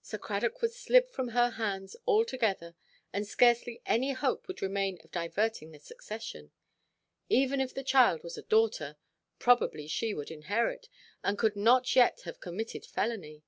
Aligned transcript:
Sir 0.00 0.16
Cradock 0.16 0.62
would 0.62 0.72
slip 0.72 1.10
from 1.10 1.28
her 1.28 1.50
hands 1.50 1.94
altogether; 2.06 2.74
and 3.12 3.26
scarcely 3.26 3.82
any 3.84 4.12
hope 4.14 4.48
would 4.48 4.62
remain 4.62 4.98
of 5.04 5.10
diverting 5.10 5.72
the 5.72 5.78
succession. 5.78 6.52
Even 7.28 7.60
if 7.60 7.74
the 7.74 7.84
child 7.84 8.22
was 8.22 8.38
a 8.38 8.42
daughter, 8.44 8.96
probably 9.38 9.86
she 9.86 10.14
would 10.14 10.30
inherit, 10.30 10.88
and 11.22 11.36
could 11.36 11.54
not 11.54 11.94
yet 11.94 12.22
have 12.22 12.40
committed 12.40 12.86
felony. 12.86 13.42